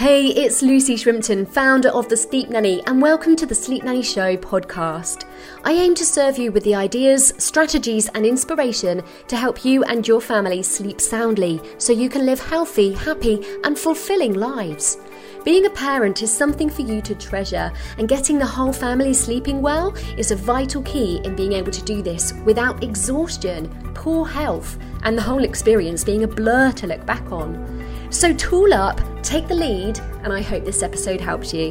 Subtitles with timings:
[0.00, 4.02] Hey, it's Lucy Shrimpton, founder of The Sleep Nanny, and welcome to the Sleep Nanny
[4.02, 5.26] Show podcast.
[5.62, 10.08] I aim to serve you with the ideas, strategies, and inspiration to help you and
[10.08, 14.96] your family sleep soundly so you can live healthy, happy, and fulfilling lives.
[15.44, 19.60] Being a parent is something for you to treasure, and getting the whole family sleeping
[19.60, 24.78] well is a vital key in being able to do this without exhaustion, poor health,
[25.02, 27.79] and the whole experience being a blur to look back on.
[28.10, 31.70] So tool up, take the lead, and I hope this episode helps you.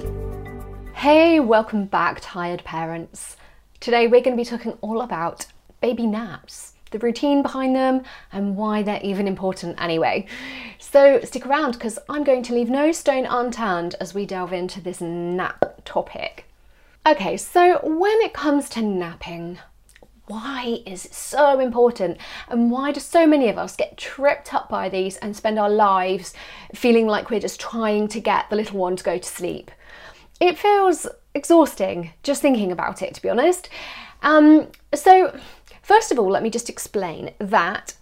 [0.93, 3.35] Hey, welcome back, tired parents.
[3.81, 5.48] Today we're going to be talking all about
[5.81, 10.27] baby naps, the routine behind them, and why they're even important anyway.
[10.77, 14.79] So stick around because I'm going to leave no stone unturned as we delve into
[14.79, 16.45] this nap topic.
[17.05, 19.59] Okay, so when it comes to napping,
[20.29, 22.19] why is it so important
[22.49, 25.70] and why do so many of us get tripped up by these and spend our
[25.70, 26.35] lives
[26.75, 29.71] feeling like we're just trying to get the little one to go to sleep?
[30.39, 33.70] It feels exhausting just thinking about it, to be honest.
[34.21, 35.35] Um, so,
[35.81, 37.95] first of all, let me just explain that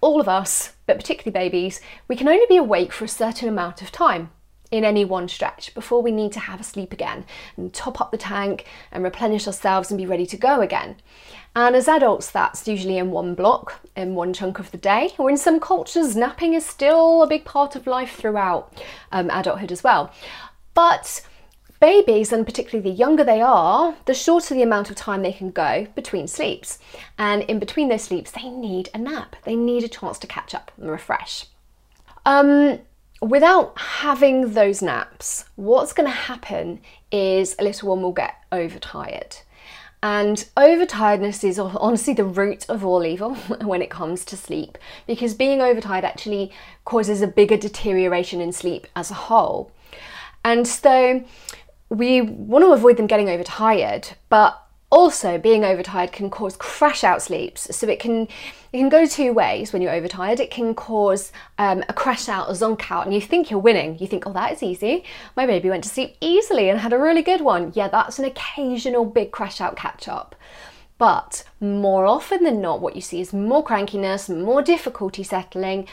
[0.00, 3.82] all of us, but particularly babies, we can only be awake for a certain amount
[3.82, 4.30] of time
[4.70, 7.24] in any one stretch before we need to have a sleep again
[7.56, 10.96] and top up the tank and replenish ourselves and be ready to go again.
[11.54, 15.30] And as adults, that's usually in one block, in one chunk of the day, or
[15.30, 18.74] in some cultures, napping is still a big part of life throughout
[19.10, 20.12] um, adulthood as well.
[20.74, 21.26] But
[21.80, 25.50] babies, and particularly the younger they are, the shorter the amount of time they can
[25.50, 26.78] go between sleeps.
[27.16, 30.54] And in between those sleeps, they need a nap, they need a chance to catch
[30.54, 31.46] up and refresh.
[32.26, 32.80] Um,
[33.20, 39.36] without having those naps, what's going to happen is a little one will get overtired.
[40.02, 45.34] And overtiredness is honestly the root of all evil when it comes to sleep, because
[45.34, 46.52] being overtired actually
[46.84, 49.72] causes a bigger deterioration in sleep as a whole.
[50.44, 51.24] And so
[51.88, 57.20] we want to avoid them getting overtired, but also, being overtired can cause crash out
[57.20, 57.74] sleeps.
[57.76, 58.28] So it can
[58.72, 60.38] it can go two ways when you're overtired.
[60.38, 63.98] It can cause um, a crash out, a zonk out, and you think you're winning.
[63.98, 65.04] You think, oh, that is easy.
[65.36, 67.72] My baby went to sleep easily and had a really good one.
[67.74, 70.36] Yeah, that's an occasional big crash out catch up.
[70.98, 75.88] But more often than not, what you see is more crankiness, more difficulty settling,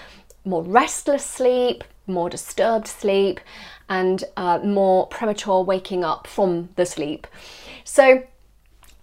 [0.46, 3.40] more restless sleep, more disturbed sleep,
[3.90, 7.28] and uh, more premature waking up from the sleep.
[7.84, 8.24] So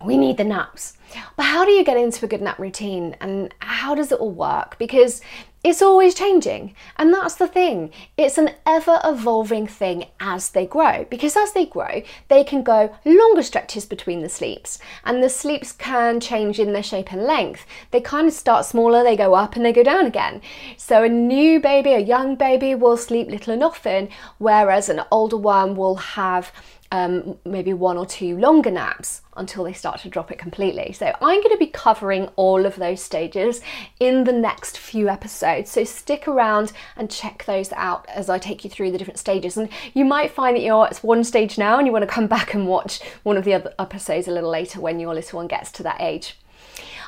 [0.05, 0.97] we need the naps.
[1.37, 4.31] But how do you get into a good nap routine and how does it all
[4.31, 4.78] work?
[4.78, 5.21] Because
[5.62, 6.75] it's always changing.
[6.97, 7.91] And that's the thing.
[8.16, 11.05] It's an ever evolving thing as they grow.
[11.10, 14.78] Because as they grow, they can go longer stretches between the sleeps.
[15.05, 17.66] And the sleeps can change in their shape and length.
[17.91, 20.41] They kind of start smaller, they go up and they go down again.
[20.78, 24.09] So a new baby, a young baby will sleep little and often,
[24.39, 26.53] whereas an older one will have
[26.93, 30.93] um, maybe one or two longer naps until they start to drop it completely.
[30.93, 33.61] So I'm going to be covering all of those stages
[34.01, 35.71] in the next few episodes.
[35.71, 39.56] So stick around and check those out as I take you through the different stages.
[39.56, 42.27] And you might find that you're at one stage now and you want to come
[42.28, 45.47] back and watch one of the other episodes a little later when your little one
[45.47, 46.37] gets to that age.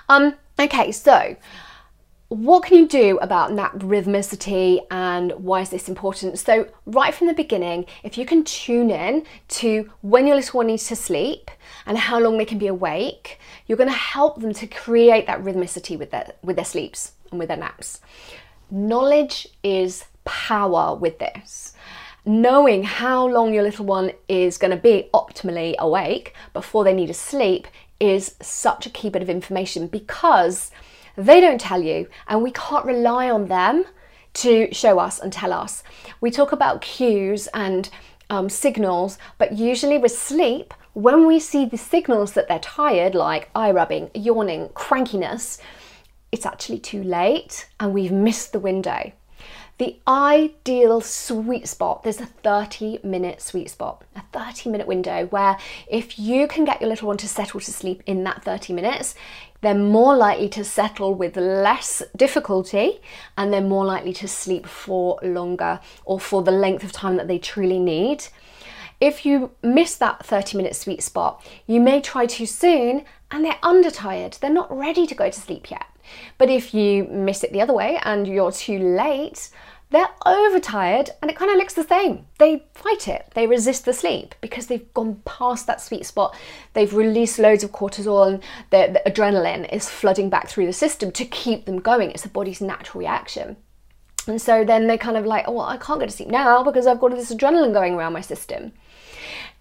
[0.09, 1.37] Um, okay, so
[2.32, 6.38] what can you do about nap rhythmicity and why is this important?
[6.38, 10.69] So, right from the beginning, if you can tune in to when your little one
[10.69, 11.50] needs to sleep
[11.84, 15.43] and how long they can be awake, you're going to help them to create that
[15.43, 18.00] rhythmicity with their, with their sleeps and with their naps.
[18.70, 21.75] Knowledge is power with this.
[22.25, 27.09] Knowing how long your little one is going to be optimally awake before they need
[27.09, 27.66] to sleep
[28.00, 30.70] is such a key bit of information because
[31.17, 33.84] they don't tell you, and we can't rely on them
[34.34, 35.83] to show us and tell us.
[36.21, 37.89] We talk about cues and
[38.31, 43.50] um, signals, but usually with sleep, when we see the signals that they're tired, like
[43.55, 45.59] eye rubbing, yawning, crankiness,
[46.31, 49.12] it's actually too late and we've missed the window.
[49.78, 55.58] The ideal sweet spot, there's a 30 minute sweet spot, a 30 minute window where
[55.88, 59.14] if you can get your little one to settle to sleep in that 30 minutes,
[59.62, 63.00] they're more likely to settle with less difficulty
[63.38, 67.26] and they're more likely to sleep for longer or for the length of time that
[67.26, 68.26] they truly need.
[69.00, 73.58] If you miss that 30 minute sweet spot, you may try too soon and they're
[73.62, 74.38] undertired.
[74.38, 75.87] They're not ready to go to sleep yet.
[76.38, 79.50] But if you miss it the other way and you're too late,
[79.90, 82.25] they're overtired and it kind of looks the same.
[82.38, 86.34] They fight it, they resist the sleep because they've gone past that sweet spot.
[86.72, 91.12] They've released loads of cortisol and the, the adrenaline is flooding back through the system
[91.12, 92.10] to keep them going.
[92.10, 93.56] It's the body's natural reaction.
[94.26, 96.62] And so then they're kind of like, oh, well, I can't go to sleep now
[96.62, 98.72] because I've got all this adrenaline going around my system.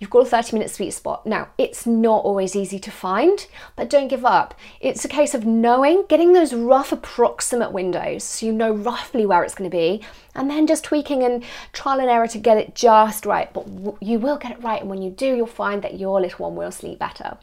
[0.02, 1.28] You've got a 30 minute sweet spot.
[1.28, 3.46] Now, it's not always easy to find,
[3.76, 4.56] but don't give up.
[4.80, 9.44] It's a case of knowing, getting those rough approximate windows so you know roughly where
[9.44, 10.02] it's going to be,
[10.34, 13.54] and then just tweaking and trial and error to get it just right.
[13.54, 13.68] But
[14.02, 16.56] you will get it right, and when you do, you'll find that your little one
[16.56, 17.38] will sleep better.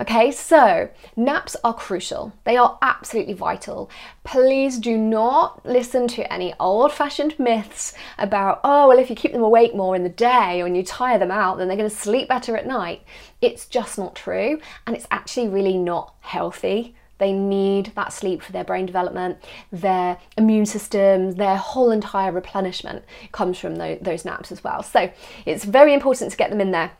[0.00, 2.32] Okay, so naps are crucial.
[2.42, 3.88] They are absolutely vital.
[4.24, 9.32] Please do not listen to any old fashioned myths about, oh, well, if you keep
[9.32, 11.94] them awake more in the day or you tire them out, then they're going to
[11.94, 13.02] sleep better at night.
[13.40, 16.96] It's just not true, and it's actually really not healthy.
[17.18, 19.38] They need that sleep for their brain development,
[19.70, 24.82] their immune system, their whole entire replenishment comes from those naps as well.
[24.82, 25.12] So
[25.46, 26.90] it's very important to get them in there.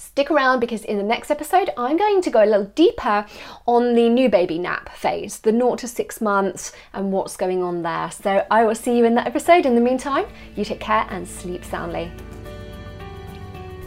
[0.00, 3.26] Stick around because in the next episode, I'm going to go a little deeper
[3.66, 7.82] on the new baby nap phase, the 0 to 6 months, and what's going on
[7.82, 8.10] there.
[8.10, 9.66] So I will see you in that episode.
[9.66, 10.24] In the meantime,
[10.56, 12.10] you take care and sleep soundly.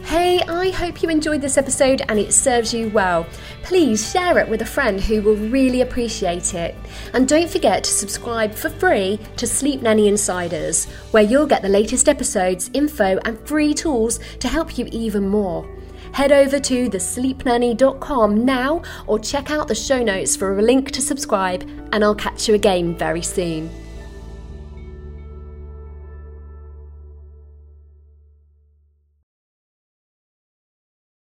[0.04, 3.26] Hey, I hope you enjoyed this episode and it serves you well.
[3.64, 6.76] Please share it with a friend who will really appreciate it.
[7.12, 11.68] And don't forget to subscribe for free to Sleep Nanny Insiders, where you'll get the
[11.68, 15.68] latest episodes, info, and free tools to help you even more.
[16.14, 21.02] Head over to thesleepnanny.com now or check out the show notes for a link to
[21.02, 23.68] subscribe, and I'll catch you again very soon.